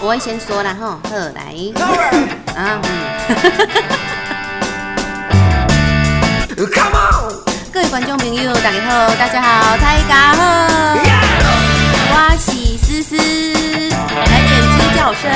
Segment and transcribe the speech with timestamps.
[0.00, 1.00] 我会先说啦吼，好
[1.34, 1.54] 来，
[2.54, 2.80] 啊，
[6.48, 7.42] 嗯，Come on!
[7.72, 10.42] 各位观众朋友，大家好，大家好，大家好，
[12.10, 15.30] 我是思思，来点鸡叫声。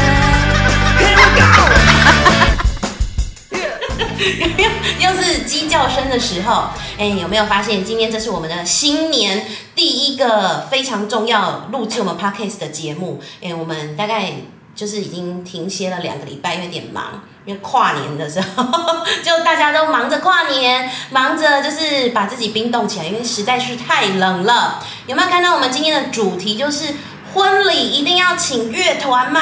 [4.98, 9.46] 又是鸡叫声的时候，哎，有没有发现今天这是我们的新年
[9.78, 13.20] 第一个非常重要录制我们 podcast 的节目？
[13.40, 14.32] 哎，我们大概
[14.74, 18.64] 就是已经停歇了两个礼拜，有点忙，因为跨年的时候
[19.22, 24.82] 就大家都忙着跨年，忙着就是把自己冰冻起来，因为实在是太冷了。
[25.06, 26.94] 有没有看到我们今天的主题就是
[27.32, 29.40] 婚礼一定要请乐团吗？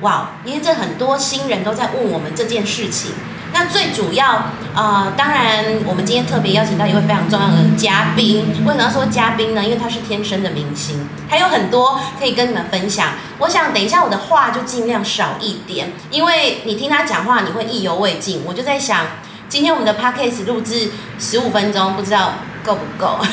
[0.00, 3.12] 哇，因为这很多新人都在问我们这件事情。
[3.60, 8.46] 那最主要，呃，当然，我们今天特别邀请到一位非常重要的嘉宾。
[8.64, 9.64] 为什么要说嘉宾呢？
[9.64, 13.14] 因为他是天生的明星，他有很多可以跟你们分享。
[13.38, 18.44] 我想等一下我的话就尽量少一点，因为你听他讲话，你会意犹未尽。
[18.46, 19.04] 我就在想，
[19.48, 23.18] 今天我们的 podcast 录制十五分钟，不知道够不够？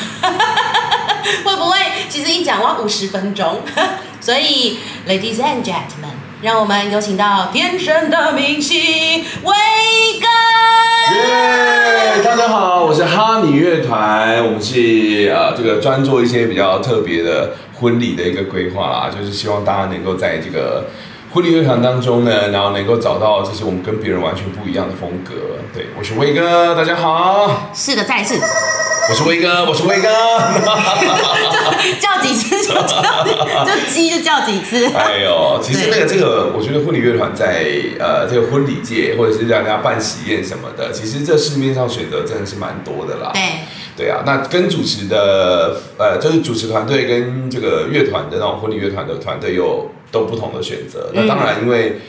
[1.44, 1.76] 会不会
[2.08, 3.60] 其实一讲要五十分钟？
[4.20, 6.16] 所以，ladies and gentlemen，
[6.46, 8.78] 让我们有请到天生的明星
[9.42, 9.52] 威
[10.20, 11.16] 哥。
[11.16, 12.22] 耶！
[12.22, 20.84] 大家好，我是哈尼乐团，我们是呃这个专做一些比较特别的婚礼的一个规划啦，就是希望大家能够在这个
[21.32, 25.34] 婚礼乐团当中呢，然后能够找到就是我们跟别人完全不一样的风格。
[25.74, 28.38] 对，我是威哥，大家好，是的，再一次
[29.08, 30.08] 我是威哥，我是威哥。
[32.00, 33.24] 叫几次就叫，
[33.64, 34.84] 就鸡就叫几次。
[34.94, 37.66] 哎呦，其实那个这个，我觉得婚礼乐团在
[38.00, 43.30] 呃这个婚礼界，或者是让人家办喜宴什么的，其实这市面上选择真的是蛮多的啦。
[43.32, 43.42] 对，
[43.96, 51.10] 对啊，那跟主持的呃，就是主持团队跟这个乐团的那种婚礼乐团的团队有都不同的选择。
[51.14, 52.00] 那当然，因为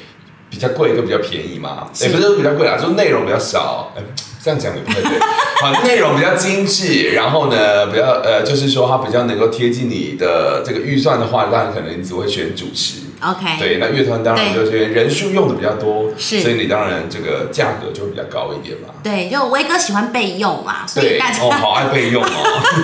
[0.49, 3.93] 比较贵跟比较便宜嘛，也、不是说比较贵啊，就是内容比较少。
[3.95, 4.01] 哎
[4.47, 5.19] 这样讲也不太对。
[5.59, 13.01] 好，内容比较精致，然后呢，比较呃，就是说它比较能够贴近你的这个预算的话，当然可能你只会选主持。
[13.19, 18.93] OK，对，那乐团当然对就是人数用的比较多，是所以你当然这个价格就会比较高一点嘛。
[19.03, 22.29] 对，就威哥喜欢备用嘛，所以对，大家、哦，好爱备用哦。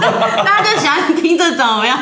[0.43, 1.93] 大家就喜欢听这种，有没有？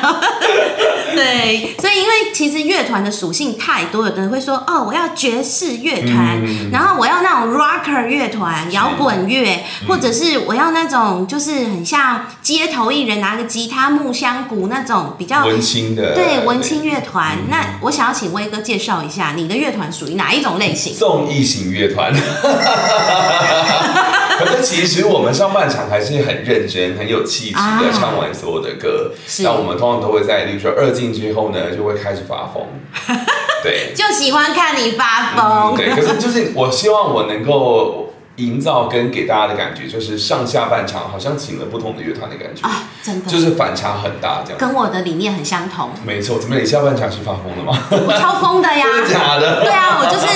[1.13, 17.37] 对，所以因为其实乐团的属性太多，有的人会说哦，我要爵士乐团，嗯然后我要那种 rocker 乐团、摇滚乐，或者是我要那种就是很像街头艺人拿个吉他、木箱鼓那种比较文青的，对文青乐团。
[17.49, 20.93] 那我想要请威哥介绍一下你的乐团属于哪一种类型？
[20.95, 22.13] 综艺型乐团。
[24.45, 29.11] 可是其实我们上半场还是很认真、很有气质啊的唱完所有的歌。
[29.27, 32.63] 是那我们通常都会在，例如说二进之后呢，就会开始发疯。
[33.63, 35.75] 对，就喜欢看你发疯。
[35.77, 35.89] 对。
[35.91, 44.57] 可是就是我希望我能够营造跟给大家的感觉，就是上下半场好像请了不同的乐团的感觉，啊，真的，就是反差很大这样。
[44.57, 45.89] 跟我的理念很相同。
[46.03, 47.77] 没错，怎么你下半场是发疯的吗？
[47.91, 48.83] 我超疯的呀！
[48.95, 50.27] 真的假的对啊，我就是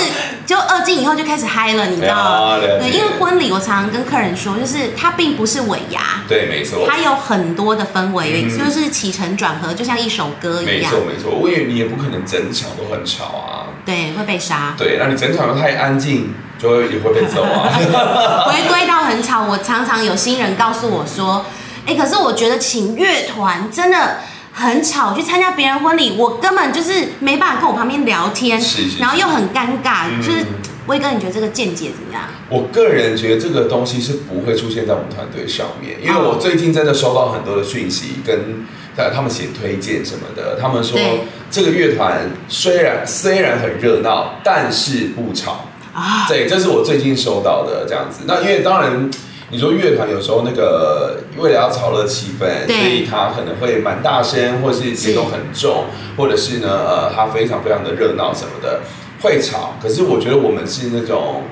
[0.46, 2.22] 就二进以后就开始嗨了，你知道吗？
[2.22, 6.86] 啊对，因为婚礼我常常跟客人说，就是它并不是尾牙，对，没错。
[6.88, 11.00] 它有很多的氛围，嗯就是起承转合，就像一首歌一样没错。
[11.06, 13.66] 没错，我以为你也不可能整场都很吵啊。
[13.84, 14.74] 对，会被杀。
[14.78, 17.68] 对，那你整场都太安静，就会也会被揍啊。
[18.46, 21.44] 回归到很吵，我常常有新人告诉我说，
[21.86, 24.18] 哎、可是我觉得请乐团真的。
[24.58, 30.06] 很吵，去参加别人婚礼，我根本就是没办法跟我旁边聊天，是是然后又很尴尬。
[30.10, 30.46] 嗯就是
[30.86, 32.22] 威哥，你觉得这个见解怎么样？
[32.48, 38.64] 我个人觉得这个东西是不会出现在我们团队上面，因为我最近真的收到很多的讯息，跟
[38.96, 45.66] 呃他们写推荐什么的，他们说对这个乐团虽然虽然很热闹，但是不吵。
[45.92, 48.24] 啊，对，这是我最近收到的这样子。
[48.26, 49.10] 那因为当然，
[49.50, 55.84] 你说乐团有时候那个为了要炒热气氛，所以他可能会蛮大声，或是节奏很重，
[56.16, 58.80] 或者是呢呃他非常非常的热闹什么的，
[59.22, 59.74] 会吵。
[59.80, 61.42] 可是我觉得我们是那种。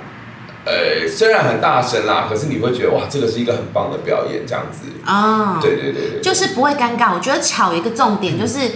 [0.67, 4.87] 呃，虽然很大声啦，可是你会觉得哇，这个是一个很棒的表演，这样子。
[5.06, 7.14] 哦，对对对对，就是不会尴尬。
[7.14, 8.70] 我觉得巧一个重点就是。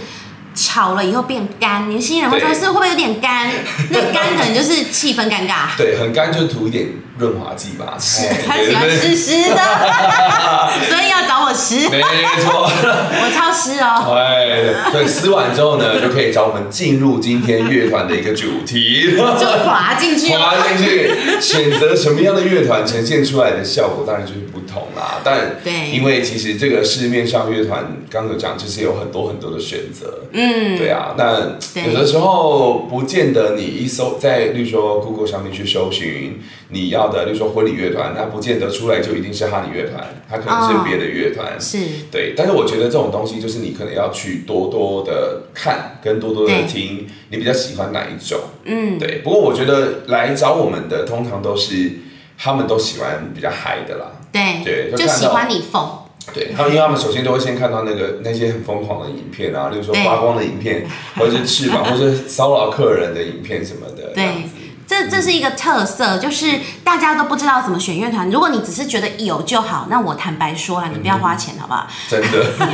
[0.55, 3.49] 炒了以后变干，年轻人会说对是会不会有点干？
[3.89, 5.75] 那干可能就是气氛尴尬。
[5.77, 6.87] 对，很干就涂一点
[7.17, 7.95] 润滑剂吧。
[7.99, 9.57] 是哎他喜欢湿湿的，
[10.89, 11.87] 所以要找我湿。
[11.89, 12.01] 没
[12.41, 12.69] 错。
[13.21, 14.15] 我超湿哦。
[14.15, 20.39] 哎，对，湿完之后呢，就可以找我们进入今天乐团的一个主题，就滑进去哦。
[20.39, 25.19] 滑进去，选择什么样的乐团，呈现出来的效果当然就是不同啦。
[25.23, 36.39] 但对因为其实这个市面上乐团刚有讲，就是有很多很多的选择，嗯，对啊，那有的时候不见得你一搜在，例如说 Google 上面去搜寻
[36.69, 41.59] 你要的，例如说婚礼乐团，它不见得出来就一定是哈尼乐团，它可能是别的乐团。
[41.59, 41.77] 是，
[42.09, 48.39] 对，但是我觉得这种东西就是你可能要去多多的看，跟多多的对听，你比较喜欢哪一种？
[48.63, 51.91] 嗯，对，不过我觉得来找我们的通常都是
[52.37, 54.11] 他们都喜欢比较嗨的啦。
[54.31, 55.89] 对，对就喜欢你疯，
[56.33, 60.85] 对，他们因为他们首先都会先看到那个那些很疯狂的影片啊，例如说发光的影片，
[61.15, 64.11] 或者是翅膀，或者是骚扰客人的影片什么的。
[64.13, 64.49] 这样对子。
[64.89, 68.27] 这这是一个特色，就是大家都不知道怎么选乐团。
[68.31, 71.85] 如果你只是觉得有就好，那我坦白说了，你不要花钱，好不好？
[72.09, 72.27] 真的，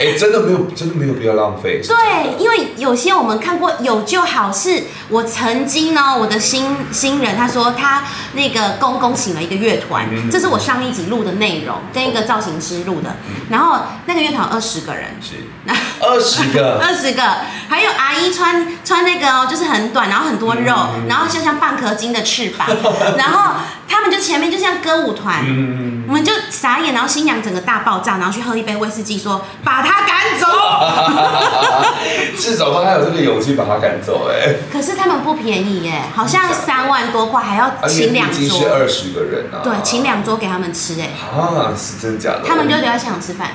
[0.00, 1.80] 哎、真的没有，真的没有必要浪费。
[1.86, 8.02] 对，因为有些我们看过有就好，是我曾经呢，我的新新人他说他
[8.32, 15.10] 那个公公请了一个乐团，嗯这是我上一集录的内容，跟一个造型师录的，嗯然后那个乐团二十个人。
[15.22, 15.34] 是
[15.98, 17.22] 二十个，二十个，
[17.68, 22.66] 还有阿姨穿穿那个哦，就是很短，然后很多肉，嗯然后就像半颗金的翅膀，
[23.18, 23.54] 然后
[23.88, 30.46] 他们就前面就像歌舞团，嗯，我们就傻眼，然后新娘整个大爆炸，然后去喝一杯威士忌，说把他赶走。
[32.38, 39.60] 至少他还有这个勇气把他赶走、哎，可是他们不便宜耶，好像三万多块，还要请两桌，二十个人啊。
[39.62, 42.42] 对，请两桌给他们吃哎，啊，是真假的？
[42.46, 43.50] 他们就留在现场吃饭。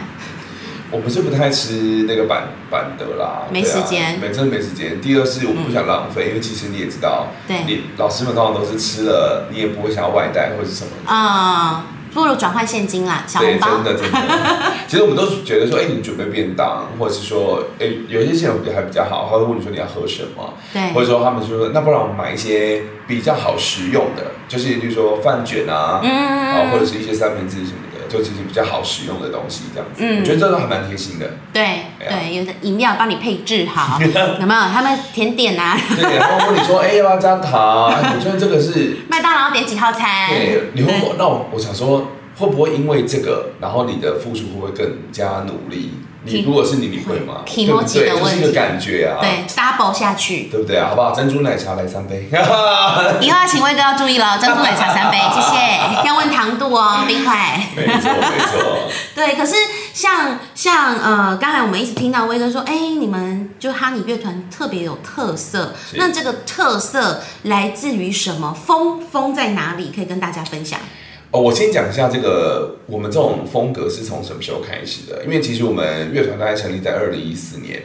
[0.91, 4.99] 我们是不太吃那个板板的啦，没时间没真的没时间。
[5.01, 11.85] 第二是我不想浪费，因为其实你也知道，对你老师们通常都是吃了，你也不会想要外带或者是什么啊。
[11.88, 13.83] 嗯，不如转换现金啦，小对，红包真。
[13.85, 14.17] 的真的。
[14.88, 31.29] 其实我们都是觉得说，哎、你准备便当，或者是说，哎、有一些现场比还比较好，他会问你说你要喝什么，对或者说他们就说，那不然我们买一些比较好食用的，就是比如说饭卷啊，嗯啊，或者是一些三明治什么的，就其实比较好使用的东西，这样子，嗯我觉得这都还蛮贴心的。
[31.53, 34.07] 对哎对，有的饮料帮你配置好，有
[34.45, 34.61] 没有？
[34.73, 37.87] 他们甜点啊，对，然后问你说，哎、要不要加糖？
[37.87, 40.29] 哎，我觉得这个是， 麦当劳点几号餐？
[40.29, 41.15] 对，你会不会？
[41.17, 45.91] 那我我想说，会不会因为这个，然后你的付出会不会更加努力？
[46.23, 47.41] 你如果是你，你会吗？
[47.45, 47.88] 体对不对？
[47.88, 50.44] 逻辑的问题就是一个感觉啊，对，double 下去。
[50.44, 50.89] 对不对啊？
[50.89, 51.15] 好不好？
[51.15, 52.29] 珍珠奶茶来三杯。
[53.21, 56.06] 以后要请威哥要注意了，珍珠奶茶三杯，谢谢。
[56.07, 57.59] 要问糖度哦，冰块。
[57.75, 58.88] 没错，没错。
[59.15, 59.56] 对，可是
[59.94, 68.53] 像像呃，刚才我们一直听到威哥说，哎，你们就哈尼乐团特别有特色，那这个特色来自于什么？
[68.53, 69.91] 风风在哪里？
[69.94, 70.79] 可以跟大家分享。
[71.31, 75.23] 哦，我先讲一下这个，我们这种风格是从什么时候开始的？
[75.23, 77.81] 因为其实我们乐团大概成立在二零一四年，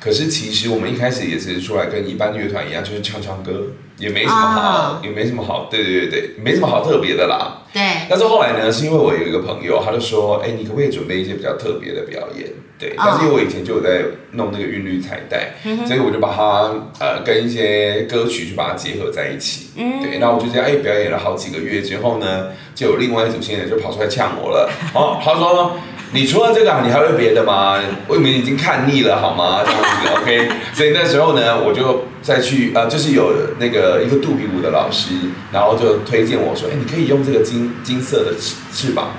[0.00, 3.66] 可是其实我们一开始也是出来跟一般乐团一样，就是唱唱歌，
[3.98, 7.62] 也没什么好，啊也没什么好，对对对对，没什么好特别的啦。
[7.72, 12.48] 对，但是后来呢，是因为我有一个朋友，他就说，哎、你可不可以准备一些比较特别的表演？
[12.78, 15.54] 对，哦但是因为我以前就有在弄那个韵律彩带，
[15.84, 19.70] 所以我就把它呃跟一些歌曲去把它结合在一起。
[19.76, 24.70] 嗯对，那我就这样哎、表演了好几个月之后呢，就有另外一组新人就跑出来呛我了。
[24.94, 25.72] 哦，他说。
[26.12, 27.78] 你除了这个、啊，你还会别的吗？
[28.06, 29.62] 我们已经看腻了，好吗？
[29.66, 30.48] 这样子，OK。
[30.72, 35.12] 所以那时候呢，我就再去呃，就是有那个一个肚皮舞的老师，
[35.52, 39.12] 然后就推荐我说，哎、你可以用这个金金色的翅翅膀。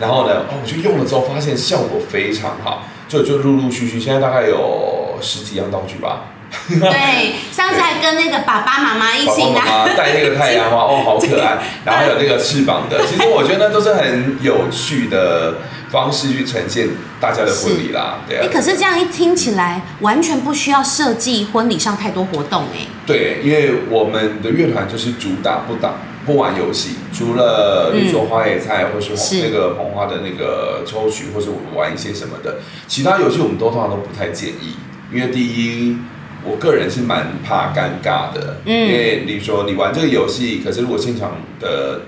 [0.00, 6.24] 然后呢，哦，我就用了之后发现效果非常好，就就陆陆续续，现在大概有十几样道具吧。
[6.68, 11.58] 对，上次还跟那个爸爸妈妈一起拿，妈戴那个太阳花， 哦，好可爱。
[11.84, 15.54] 然后还有那个翅膀的，其实我觉得那都是很有趣的
[15.90, 16.88] 方式去呈现
[17.20, 18.48] 大家的婚礼啦，对哎，啊。
[18.52, 22.86] 可是这样一听起来，完全不需要设计婚礼上太多活动哎。
[23.06, 25.94] 对，因为我们的乐团就是主打不打
[26.26, 34.76] 不玩游戏，除了比如说花野菜，或是是那个捧花的那个抽取，或是我们玩一些什么的，其他游戏我们都通常都不太建议，
[35.12, 35.96] 因为第一。
[36.44, 38.88] 我个人是蛮怕尴尬的，嗯。
[38.88, 42.02] 因为你说你玩这个游戏，可是如果现场的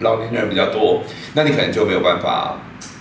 [0.00, 1.02] 老年人比较多，
[1.34, 2.58] 那你可能就没有办法，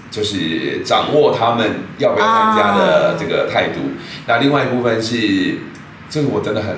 [0.10, 3.80] 就是掌握他们要不要参加的这个态度。
[4.26, 5.60] 那另外一部分是，
[6.10, 6.76] 这个我真的很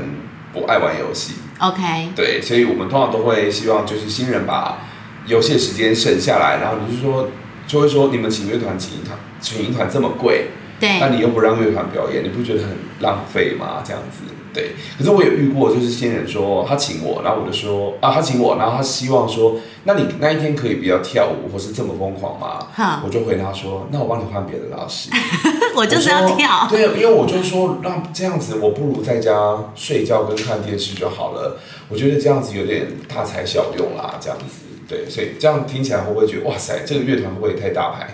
[0.51, 4.79] 不爱玩游戏，OK，对，所以我们通常都会希望就是新人把
[5.27, 7.29] 游戏的时间省下来，然后你就说
[7.67, 10.47] 就会说你们请乐团请一团请一团这么贵，
[10.79, 12.71] 那，你又不让乐团表演，你不觉得很
[13.01, 13.81] 浪费吗？
[13.83, 14.71] 这样子，对。
[14.97, 23.01] 可是我有遇过，就是新人说他请我，然后我就说啊，他请我，然后他希望说，那你那一天可以不要跳舞或是这么疯狂吗哈？
[23.05, 25.09] 我就回答说，那我帮你换别的老师。
[25.75, 26.67] 我就是要跳。
[26.69, 31.57] 对，因为我就说，那这样子我不如在家睡觉跟看电视就好了。
[31.89, 34.45] 我觉得这样子有点大材小用啦，这样子。
[34.89, 38.07] 对，所以这样听起来会不会觉得哇塞，这个乐团会不会太大牌？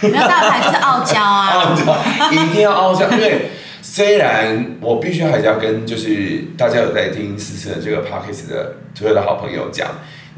[0.00, 1.50] 没有大牌就是傲娇啊。
[1.60, 3.50] 傲娇，一定要傲娇，因为
[3.82, 9.88] 虽然我必须还是要跟就是大家有在听思思的这个 podcast 的所有的好朋友讲，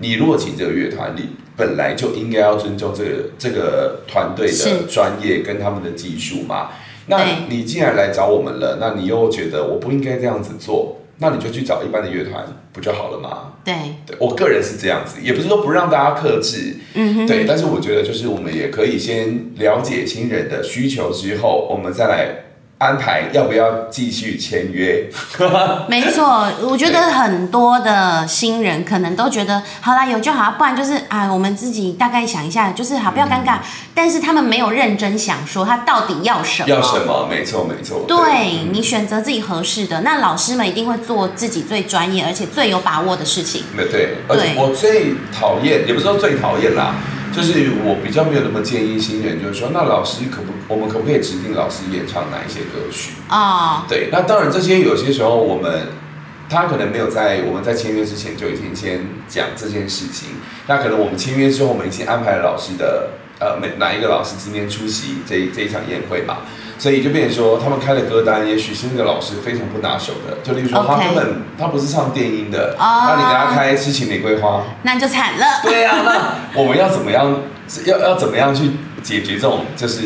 [0.01, 6.71] 你如果请这个乐团，你本来就应该要尊重这个这个团队的专业跟他们的技术嘛。
[7.07, 13.53] 那你既然来找我们了，那你又觉得我不应该这样子做，那你就去找一般的乐团不就好了吗？
[13.65, 13.75] 对，
[14.07, 22.44] 对我个人是这样子，也不是说不让大家克制，嗯哼，对，但是我觉得就是我们也可以先了解新人的需求之后，我们再来
[22.85, 25.09] 安排要不要继续签约。
[25.89, 33.59] 没错，我觉得很多的新人可能都觉得，好啦，有就好，不然就是啊，我们自己大概想一下，就是好，不要尴尬。
[33.95, 36.69] 但是他们没有认真想说他到底要什么。
[36.69, 37.27] 要什么？
[37.31, 38.05] 没错，没错。
[38.07, 43.63] 对你选择自己合适的，那老师们一定会做自己最专业而且最有把握的事情。
[43.77, 46.95] 对对，而且对我最讨厌，也不是说最讨厌啦，
[47.35, 53.15] 就是我比较没有那么建议新人，就是说，那老师可不，我们可不可以指定老师演唱哪一些歌曲？
[53.29, 55.89] 啊，对，那当然这些有些时候我们
[56.49, 60.29] 他可能没有在我们在签约之前就已经先讲这件事情，
[60.69, 66.39] 那可能我们签约之后，我们已经安排了老师的呃每哪一个老师今天出席这一这一场宴会嘛，
[66.79, 75.47] 所以就变成说他们开的歌单，也许是那个老师非常不拿手的，就例如说他 OK 根本他不是唱电音的，哦那你给他开痴情玫瑰花， 那就惨了。
[75.63, 77.41] 对啊，那我们要怎么样？
[77.87, 78.73] 要要怎么样去
[79.03, 80.03] 解决这种就是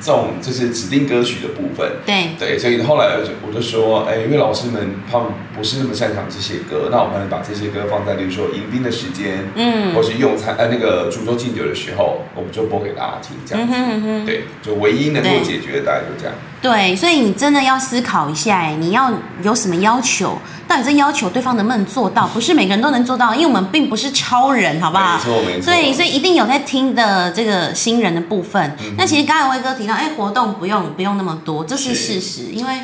[0.00, 1.90] 这种就是指定歌曲的部分？
[2.06, 13.74] 对，对，所以后来我就我就说，哎，因为老师们他们不是那么擅长这些歌，那我们把这些歌放在，比如说迎宾的时间，嗯或是用餐呃那个煮粥敬酒的时候，我们就播给大家听，这样子。
[13.74, 16.34] 嗯哼嗯哼对，就唯一能够解决的大概就这样。
[16.60, 19.12] 对，所以你真的要思考一下，哎，你要
[19.42, 20.38] 有什么要求？
[20.66, 22.26] 到底这要求对方能不能做到？
[22.28, 25.16] 不是每个人都能做到，因为我们并不是超人，好不好？
[25.16, 28.76] 没错没错所以，所以一定有在听的这个新人的部分。
[28.80, 32.74] 嗯那其实刚才威哥提到，哎，活动不用不用那么多，这是是事实，因为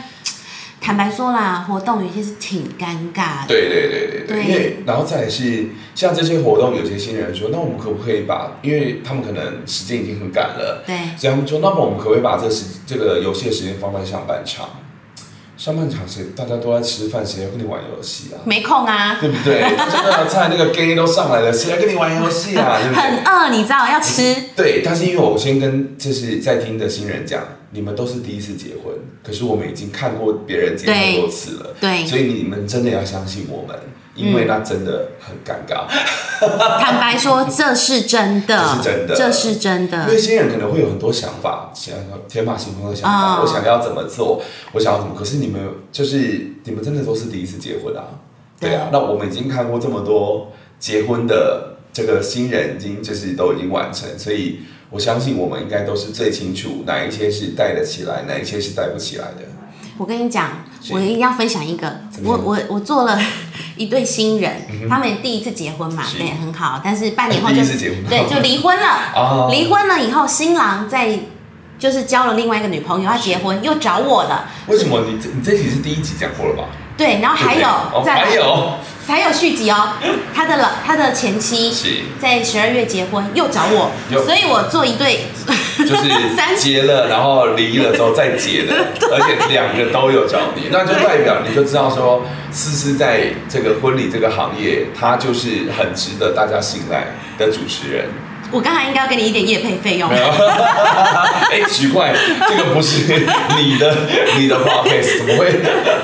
[0.80, 3.48] 坦白说啦，活动有些是挺尴尬的。
[3.48, 14.68] 对对对对对，对因为然后再来是像这些活动，有些新人说，那我们可不可以把，因为他们可能时间已经很赶了，对所以他们说，那么我们可不可以把这个时这个游戏的时间放在上半场？
[15.56, 18.42] 上半场谁大家都在吃饭，谁要跟你玩游戏啊？
[18.44, 19.60] 没空啊，对不对？
[19.60, 22.78] 上半场菜那个 gay 都上来了，谁来跟你玩游戏啊？
[22.82, 23.02] 对不对？
[23.02, 24.34] 很饿，你知道要吃。
[24.56, 28.92] 对，但是因为我先跟就是在听的新人讲，你们都是第一次结婚，
[29.22, 33.78] 可是我们已经看过别人结婚多次了，对所以你们真的要相信我们，
[34.14, 35.86] 因为那真的很尴尬。
[36.80, 39.16] 坦白说，这是真的，这是真的。
[39.16, 40.04] 这是真的。
[40.04, 44.42] 因为新人可能会有很多想法，想要天马行空的想法，哦我想要怎么做，
[44.72, 48.04] 我想要怎么，可是你们就是你们真的都是第一次结婚啊，
[48.60, 48.74] 对。
[48.74, 59.42] 啊，那我们已经看过这么多结婚的这个新人，已经就是都已经完成，所以我相信我们应该都是最清楚哪一些是带得起来，哪一些是带不起来的。
[59.96, 63.16] 我跟你讲，我一定要分享一个，我我我做了
[63.76, 66.18] 一对新人，他们第一次结婚嘛，是。
[66.18, 67.62] 对，很好，但是半年后第就
[68.08, 68.86] 对，就离婚了。
[68.86, 71.18] 啊离婚了以后，新郎在
[71.78, 75.00] 就是交了另外一个女朋友，要结婚又找我了，为什么？
[75.08, 76.64] 你这你这集是第一集讲过了吧？
[76.96, 78.74] 对，然后还有再有。
[79.06, 79.90] 还有续集哦，
[80.34, 81.70] 他的老他的前妻
[82.18, 83.90] 在十二月结婚又找我，
[84.24, 85.26] 所以我做一对
[85.78, 86.08] 就是
[86.56, 88.74] 结了，然后离了之后再结的，
[89.12, 98.06] 而且两个都有找你，那就代表你就知道说，思思在这个婚礼这个行业，她就是很值得大家信赖的主持人。
[98.54, 100.08] 我刚才应该要给你一点夜配费用
[101.50, 102.14] 哎，奇怪，
[102.48, 103.12] 这个不是
[103.58, 103.96] 你的
[104.38, 105.50] 你的 podcast 怎么会？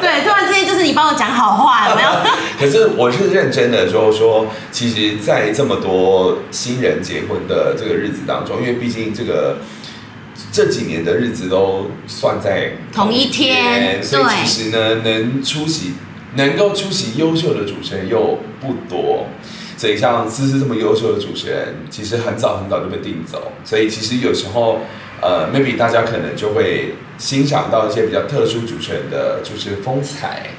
[0.00, 2.09] 对，突然之间就是你帮我讲好话，有没有？
[2.59, 9.59] 可是我是认真的，就是说，其实，在这么多新人结婚的这个日子当中，因为毕竟这个
[10.50, 15.95] 这几年的日子都算在同一天所以其实呢，能出席
[16.35, 19.28] 能够出席优秀的主持人又不多。
[19.80, 24.80] 所以像思思这么优秀的主持人，其实很早很早就被定走，所以其实有时候，
[25.22, 30.50] 呃，maybe 大家可能就会欣赏到一些比较特殊主持人的就是风采，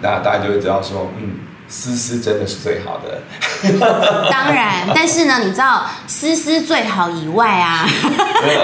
[0.00, 3.20] 那大家就会知道说，嗯，思思真的是最好的。
[4.32, 7.86] 当然，但是呢，你知道思思最好以外啊，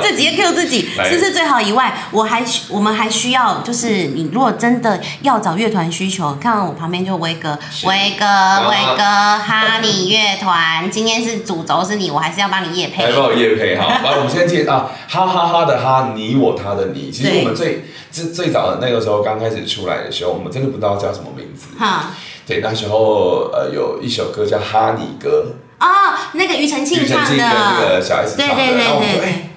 [0.02, 1.08] 自己也 Q 自己，来。
[1.10, 8.68] 思思最好以外，我还需我们还需要，就是你如果真的要找乐团需求，看我旁边就威哥，威哥，啊。
[8.68, 13.04] 威哥，哈尼乐团，今天是主轴是你，我还是要帮你夜配。
[13.04, 13.12] 来。
[13.12, 17.10] 帮我夜配哈， 来我们先介啊，哈哈哈的哈，你我他的你。
[17.10, 21.68] 其实我们最最最早的那个时候刚开始出来的时候，我们真的不知道叫什么名字。
[21.78, 22.14] 哈。
[22.46, 25.86] 对，那时候呃有一首歌叫《哈尼歌哦，
[26.32, 29.47] 那个庾澄》，庆唱庾澄庆跟那个的，小 S 唱的，对对对然后我们说，对哎、哇，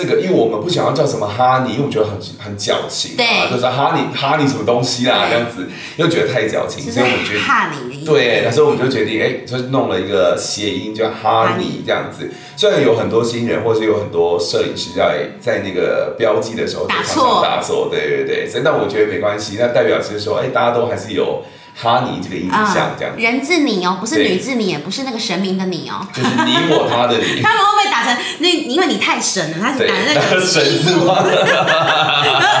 [0.00, 7.42] 这个因为我们不想要叫什么哈尼，因为我觉得很很矫情啊，对就是哈尼哈尼什么东西啦，这样子又觉得太矫情，所以我们决定。
[7.42, 8.10] 哈你的意思。
[8.10, 12.30] 对，那时候我们就决定，哎，就是弄了一个谐音叫哈尼这样子。
[12.56, 18.46] 虽然有很多新人，或是有很多摄影师在在那个标记的时候打错常打错，对对对。
[18.48, 21.42] 所以但我觉得没关系，那代表其实说，哎，大家都还是有
[21.74, 26.06] 哈尼这个印象这样子，人字你哦，不是女字你，也不是那个神明的你哦。
[26.12, 27.40] 就是你我他的你。
[27.42, 28.48] 他们会不会打成那？
[28.48, 30.90] 因为你太神了，他是打成，那个神欺负。
[30.90, 31.22] 是吗？
[31.22, 31.30] 说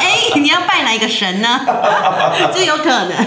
[0.00, 1.60] 哎、 你要拜哪一个神呢？
[2.54, 3.26] 这有可能。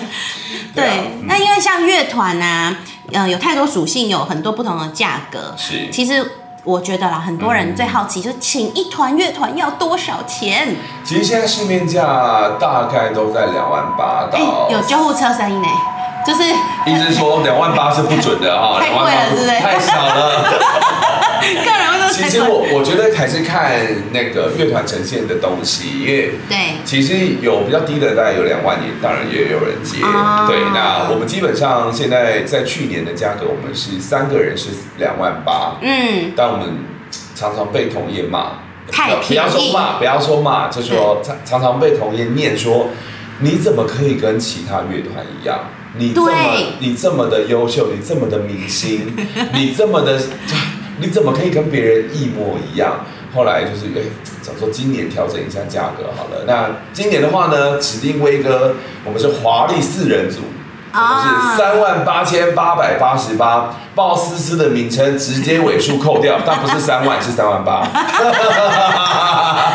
[0.76, 2.76] 对，那因为像乐团啊，
[3.12, 5.54] 呃，有太多属性，有很多不同的价格。
[5.58, 6.26] 是其实
[6.64, 10.76] 我觉得啦，很多人最好奇就是请一团乐团要多少钱？
[11.04, 15.68] 其实现在市面价大概都在两万八哎、到，有救护车声音呢，
[16.26, 16.42] 就是
[16.86, 20.46] 意思说两万八是不准的哈， 太贵了是不是太少了。
[22.14, 26.58] 其实我我觉得还是看那个乐团呈现的东西，因为对。
[26.86, 30.02] 其实有比较低的，大概有两万年，当然也有人接。
[30.04, 30.46] 哦。
[30.48, 36.68] 对，那我们基本上现在在去年的价格，我们是三个人是两万八，嗯，但我们
[37.36, 38.60] 常常被同业骂，
[38.92, 42.90] 太不要说骂，不要说骂，就说常常常被同业念说，
[43.40, 45.60] 你怎么可以跟其他乐团一样？
[45.96, 46.32] 你这么
[46.80, 49.16] 你这么的优秀，你这么的明星，
[49.54, 50.20] 你这么的，
[50.98, 53.02] 你怎么可以跟别人一模一样？
[53.36, 54.06] 后来就是哎，
[54.44, 56.44] 想说今年调整一下价格好了。
[56.46, 60.42] 那今年的话呢，指定威哥，我们是华丽四人组。
[60.96, 67.82] 我们啊是三万八千八百八十八，鲍思思的名称直接尾数扣掉， 但不是三万，是三万八。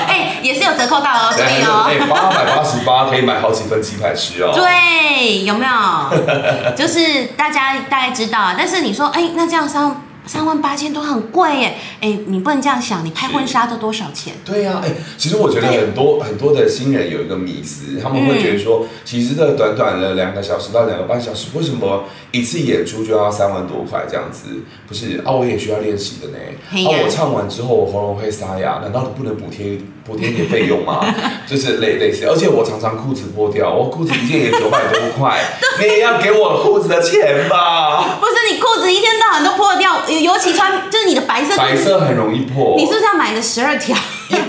[0.06, 1.82] 哎、也是有折扣到哦，所以哦。
[1.88, 4.52] 哎，八百八十八可以买好几份鸡排吃哦。
[4.54, 6.72] 对，有没有？
[6.76, 9.92] 就是大家大概知道啊，但是你说，哎、那这样三
[10.28, 14.34] 三万八千都很贵耶，哎、你不能这样想，你拍婚纱都多少钱？
[14.44, 24.44] 对呀、哎、其实我觉得很多很多的新人有一个迷思，他们会觉得说，嗯其实这短短的两个小时到两个半小时，为什么一次演出就要三万多块这样子？
[24.86, 26.38] 不是啊，我也需要练习的呢。
[26.70, 31.02] 啊，我唱完之后我喉咙会沙哑，难道你不能补贴补贴一点费用吗？
[31.48, 35.40] 就是类类似，而且我常常裤子脱掉，我裤子一件也九百多块，
[35.80, 38.18] 你也要给我裤子的钱吧？
[38.20, 42.74] 不是你裤子一天到晚都破掉，尤尤其穿就是你的白色白，色很容易破。
[42.76, 43.94] 你是不是要买个十二条？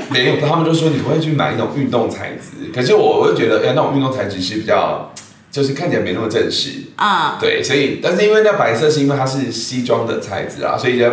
[0.09, 2.71] 没有，他们就说你可不可以去买那种运动材质？
[2.73, 5.11] 可是我会觉得，哎、那种运动材质是比较，
[5.51, 6.83] 就是看起来没那么正式。
[6.95, 11.05] 啊、对，所以但是因为那白色是因为它是西装的材质啊，所以就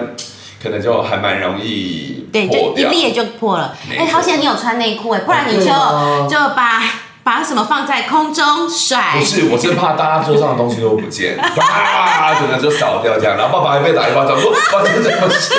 [0.63, 2.91] 可能就还蛮容易对，破掉。
[2.91, 3.77] 就一裂就破了。
[3.99, 6.83] 哎、好险你有穿内裤哎，不然你就、啊就把
[7.27, 9.25] 把什么放在空中甩不。
[9.25, 15.55] 是，我是怕大家桌上的东西都不见，啪，整个就扫掉这样，然后爸爸还被打一巴掌，说发生什么事？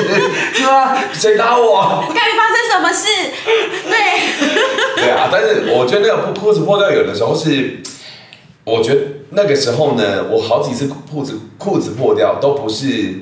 [0.54, 0.98] 是吧？
[1.12, 2.06] 谁打我？
[2.16, 3.08] 该发生什么事？
[3.84, 7.82] 对， 对啊，但是我觉得那个裤裤子破掉，有的时候是，
[8.64, 9.02] 我觉得
[9.32, 13.14] 那个时候呢，我好几次裤子裤子破掉都不是，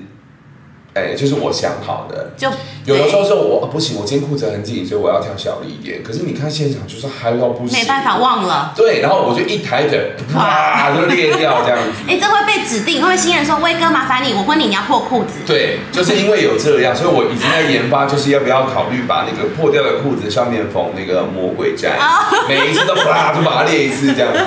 [0.96, 2.32] 哎、就是我想好的。
[2.38, 2.50] 就
[2.86, 6.02] 有的时候是我、啊不行，我今天裤子很紧，所以我要挑小了一点。
[6.02, 8.16] 可是你看现场就是嗨到不行，没办法。
[8.16, 8.74] 忘了。
[8.78, 12.00] 对，然后我就一抬腿，啪就裂掉这样子。
[12.08, 15.40] 哎、这会被指定，会新人说威哥麻烦你，我婚礼你要破裤子。
[15.46, 24.40] 对，就是因为有这样，所以我已经在研发，就是要不要考虑把那个破掉的裤子上面缝那个魔鬼毡，哦每一次都啪就把它裂一次这样子，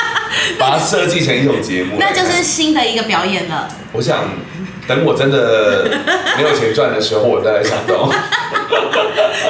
[0.58, 1.96] 把它设计成一种节目。
[2.00, 3.68] 那就是新的一个表演了。
[3.92, 4.24] 我想
[4.96, 5.88] 等我真的
[6.36, 8.10] 没有钱赚的时候，我再来想到。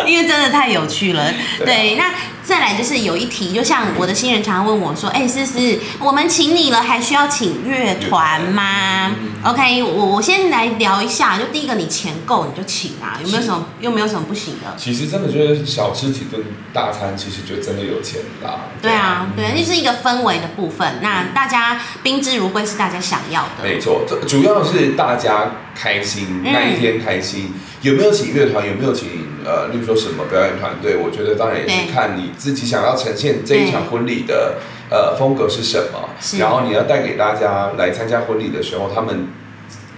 [0.07, 1.25] 因为真的太有趣了。
[1.65, 2.05] 对那
[2.45, 9.13] 再来就是有一题，就像我的新人常常问我说：“哎、思思，我们请你了，还需要请乐团吗
[9.45, 14.75] ？”OK，我我先来聊一下，就第一个，你钱够你就请啊，有没有什么又没有什么不行的？
[14.77, 18.67] 其实真的就是小吃几顿大餐，其实就真的有钱啦。
[18.81, 20.99] 对啊，对，那就是一个氛围的部分。
[21.01, 23.63] 那大家宾至如归是大家想要的。
[23.63, 27.53] 没错，这主要是大家开心、嗯那一天开心，
[27.83, 29.09] 有没有请乐团，有没有请
[29.45, 34.57] 呃，例如说什么表演团队，我觉得当然也是看你自己想要呈现这一场婚礼的
[34.91, 39.29] 呃风格是什么，然后你要带给大家来参加婚礼的时候，他们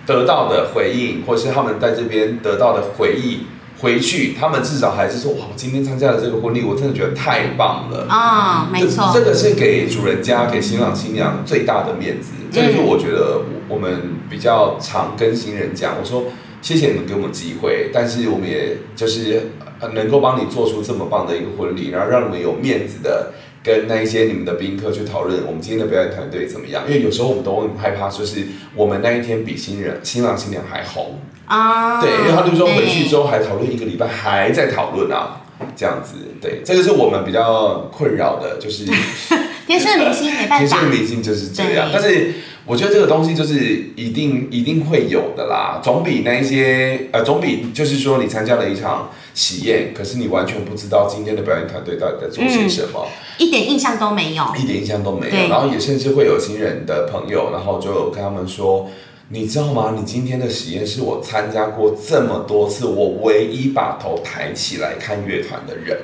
[0.07, 3.47] 得到的回应，或是他们在这边得到的回忆。
[3.81, 12.33] 回去，他们至少还是说：“哇，我今天参加了这个婚礼，我真的觉得太棒了。”啊、没错这，个是给主人家、给新郎新娘最大的面子。
[12.51, 16.25] 这个是我觉得我我们比较常跟新人讲，我说
[16.64, 19.50] 谢谢你们给我们机会，但是我们也就是
[19.81, 35.42] 呃能够帮你做出这么棒的一个婚礼，然后让你们有面子的跟那一些你们的宾客去讨论我们今天的表演团队怎么样，因为有时候我们都很害怕，就是我们那一天比新人新郎新娘还红，啊，对，因为他就说回去之后，后还讨论一个礼拜，还在讨论啊，
[35.77, 38.87] 这样子，对，这个是我们比较困扰的，就是
[39.68, 40.64] 天生的明星没办法。
[40.64, 42.33] 天生的，明星就是这样，但是
[42.66, 53.07] 我觉得这个东西就是一定一定会有的啦，总比那一些呃，总比就是说你参加了一场喜宴，可是你完全不知道今天的表演团队到底在做些什么，
[53.38, 54.44] 一点印象都没有。
[54.59, 58.88] 一点印象都没有，然后也甚至会有新人的朋友，然后就跟他们说。
[59.31, 59.94] 你知道吗？
[59.98, 65.98] 你今天的喜宴是我参加过这么多次，我唯一把头抬起来看乐团的人。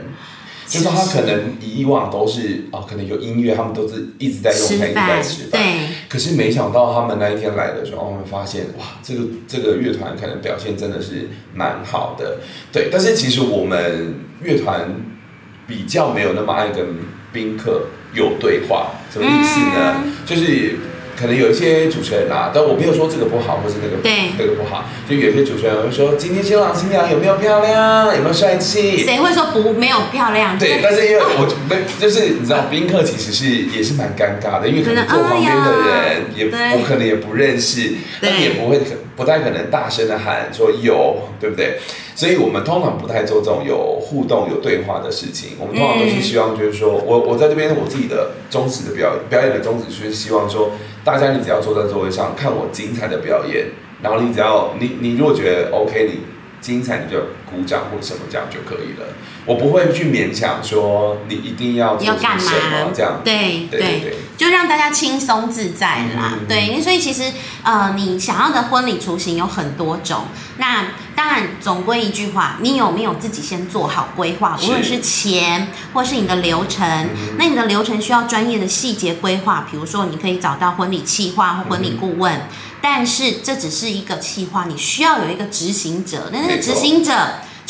[0.70, 5.61] 就是他可能以往都是哦，可能有音乐，他们都是一直在用吃餐，一直在吃饭。
[5.61, 12.38] 对，可是没想到他们那一天来的时候，我们发现哇，这个这个乐团可能表现真的是蛮好的，
[12.72, 12.88] 对。
[12.92, 14.94] 但是其实我们乐团
[15.66, 16.87] 比较没有那么爱跟
[17.33, 20.02] 宾客有对话，什么意思呢？
[20.04, 20.76] 嗯就是
[21.20, 24.33] 可能有一些主持人啊，但我没有说这个不好，或是那个对。
[24.38, 30.59] 那个不好，就有些主持人会说今天新郎新娘有没有漂亮，有没有帅气，谁会说不没有漂亮？
[30.59, 38.30] 对，但是因为我没，就是你知道，宾客其实是也是蛮尴尬的，因为可能坐旁边的人也对我可能也不认识，对。
[38.30, 41.78] 那你也不会可不太可能大声的喊说有，对不对？
[42.20, 45.52] 所以我们通常不太做这种有互动、有对话的事情。
[45.59, 53.68] 我们通常都是希望，就是说我我在这边我自己的宗旨的表表演的宗旨，就是希望说，大家你只要坐在座位上看我精彩的表演，
[54.02, 56.20] 然后你只要你你如果觉得 OK，你
[56.61, 59.06] 精彩你就鼓掌或什么这样就可以了。
[59.46, 62.92] 我不会去勉强说你一定要做什么？
[62.94, 63.22] 这样。
[63.24, 66.33] 对对对对就让大家轻松自在啦。
[66.33, 67.31] 嗯对，所以其实
[67.62, 70.22] 呃，你想要的婚礼雏形有很多种。
[70.57, 74.59] 那当然，总归一句话，你有没有自己先做好规划？
[74.62, 79.66] 无论是钱或是你的流程，嗯那你的流程需要专业的细节规划。
[79.70, 82.35] 比如说，你可以找到婚礼企划或婚礼顾问。
[82.35, 82.42] 嗯
[82.83, 86.31] 但是这只是一个企划，你需要有一个执行者。
[86.33, 87.12] 那那个执行者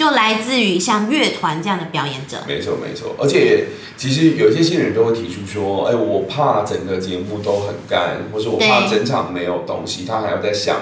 [0.00, 2.38] 就来自于像乐团这样的表演者。
[2.48, 3.66] 没错没错，而且
[3.98, 10.76] 其实有一些新人都会提出说，哎，我怕整个节目都很干，或者我怕整场没有东西，他还要在想，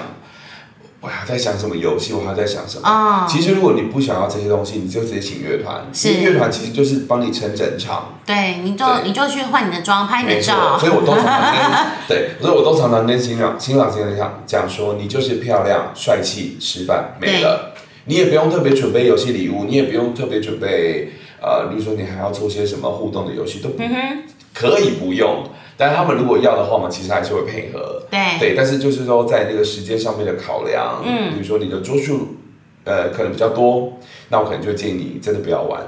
[1.01, 2.87] 我还在想什么游戏，我还要在想什么。
[2.87, 8.13] 哦其实如果你不想要这些东西，你就直接请乐团，是乐团其实就是帮你撑整场。
[8.25, 10.79] 对，你就你就去换你的妆，拍你的照。
[10.79, 11.61] 所以我都常常跟
[12.07, 17.73] 对，所以我都常常跟新郎新郎新娘讲讲说，你就是漂亮、帅气、吃饭没了，
[18.09, 25.43] 你也不用特别准备游戏礼物，你也不用特别准备呃，比如说你还要做些什么互动的游戏，都不嗯，可以不用。
[25.77, 28.01] 但是他们如果要的话，我们其实还是会配合。
[28.09, 32.35] 对对，但是就是说在那个时间上面的考量，嗯比如说你的桌数
[32.83, 33.93] 呃可能比较多，
[34.29, 35.79] 那我可能就建议你真的不要玩。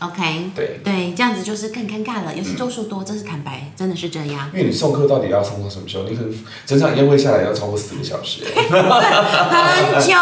[0.00, 2.34] ，OK，对，对，这样子就是更尴尬了。
[2.34, 4.50] 尤其周数多，这是坦白，真的是这样。
[4.52, 6.04] 因为你送客到底要送到什么时候？
[6.04, 6.32] 你可能
[6.66, 8.44] 整场宴会下来要超过四个小时。
[8.44, 10.14] 很久，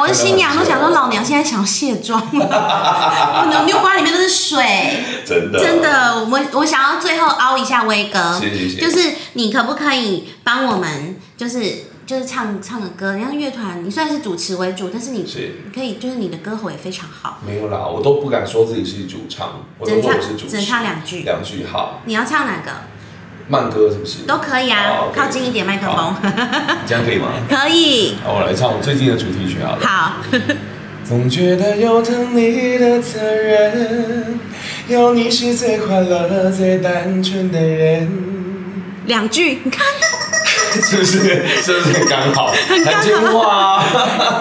[0.00, 6.24] 我的新娘都想说，老娘现在想卸妆了， 我的牛瓜里面都是水，真的，真的。
[6.24, 8.40] 我我想要最后凹一下威哥，
[8.80, 13.12] 就是你可不可以帮我们，就是就是唱唱个歌？
[13.12, 20.64] 人家乐团，你虽然是主持为主，但是你是你可以，就是你的歌喉也非常好，没有啦，我都不敢说自己是主唱，我都只能唱说我是主只能。
[20.66, 21.22] 唱两句。
[21.22, 22.70] 两句好，你要唱哪个？
[23.46, 24.24] 慢歌是不是？
[24.26, 26.14] 都可以啊靠近一点麦克风，
[26.86, 27.28] 这样可以吗？
[27.48, 28.14] 可以。
[28.24, 29.86] 好，我来唱我最近的主题曲好了。
[29.86, 30.16] 好，
[31.04, 34.40] 总觉得有疼你的责任，
[34.88, 38.10] 有你是最快乐、最单纯的人。
[39.06, 39.84] 两句，你看，
[40.82, 41.46] 是不是？
[41.62, 42.52] 是不是很刚好？
[42.68, 42.94] 很刚
[43.32, 43.84] 好哇！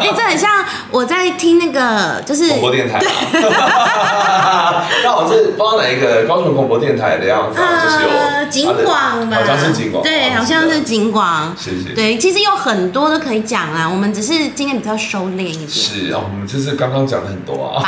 [0.01, 0.49] 哎、这很像
[0.93, 10.83] 我在听那个，就是广播电台啊，刚好 是不知道哪一个高雄广播电台的样子啊，就是有呃景广吧，好像是景广，对，哦好像是。
[10.83, 11.55] 景广。
[11.57, 11.95] 是是。
[11.95, 15.69] 对，其实有很多都可以讲啊，我们只是今天比较收敛一点。
[15.69, 17.81] 是啊，我们就是刚刚讲了很多啊。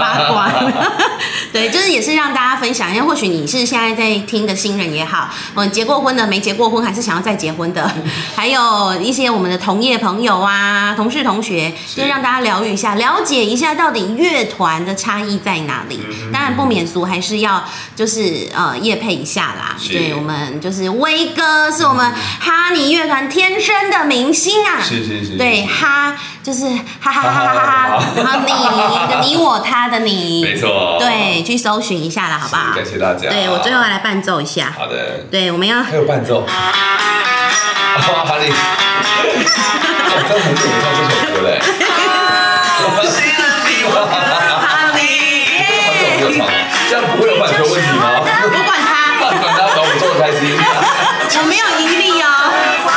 [0.00, 0.50] 八卦，
[1.52, 3.04] 对，就是也是让大家分享一下。
[3.04, 7.88] 或许你是现在在听的新人也好，嗯，结过婚的、没结过婚，还是想要再结婚的，
[8.34, 16.00] 还有一些我们的同业朋友啊、同事同学，就是让大家疗愈一下，了解一下到底乐团的差异在哪里。
[16.08, 17.62] 嗯当然不免俗，还是要
[17.94, 19.76] 就是呃夜配一下啦。
[19.78, 24.80] 是对我们就是威哥是我们哈尼乐团天生的明星啊。
[24.80, 25.36] 是是是。
[25.36, 26.64] 对，哈就是
[26.98, 32.74] 哈哈哈哈哈哈，然后你你我他的你，没错对，去搜寻一下啦，好不好？
[32.74, 33.28] 感谢大家。
[33.28, 36.40] 对我最后来伴奏一下，好的，对，我们要还有伴奏。
[36.40, 36.48] 哦，
[48.42, 48.94] 我不管他。
[51.40, 52.26] 我没有盈利哦？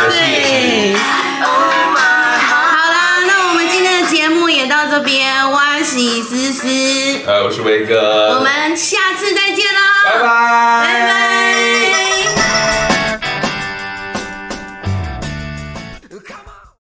[0.09, 0.95] 对。
[1.41, 1.47] 好
[2.91, 6.67] 啦那我们今天的节目也到这边万喜思思
[7.27, 8.35] 哎我是威哥。
[8.35, 11.26] 我们下次再见喽拜拜。